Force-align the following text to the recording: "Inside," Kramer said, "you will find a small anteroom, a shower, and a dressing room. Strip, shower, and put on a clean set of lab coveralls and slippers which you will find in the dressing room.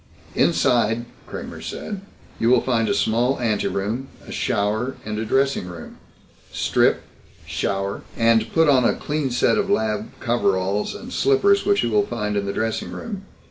"Inside," 0.33 1.05
Kramer 1.27 1.61
said, 1.61 2.01
"you 2.39 2.49
will 2.49 2.61
find 2.61 2.89
a 2.89 2.93
small 2.95 3.39
anteroom, 3.39 4.07
a 4.27 4.31
shower, 4.31 4.95
and 5.05 5.19
a 5.19 5.25
dressing 5.25 5.67
room. 5.67 5.97
Strip, 6.51 7.03
shower, 7.45 8.01
and 8.17 8.51
put 8.51 8.67
on 8.67 8.83
a 8.83 8.95
clean 8.95 9.29
set 9.29 9.59
of 9.59 9.69
lab 9.69 10.09
coveralls 10.19 10.95
and 10.95 11.13
slippers 11.13 11.67
which 11.67 11.83
you 11.83 11.91
will 11.91 12.07
find 12.07 12.35
in 12.35 12.47
the 12.47 12.51
dressing 12.51 12.91
room. 12.91 13.25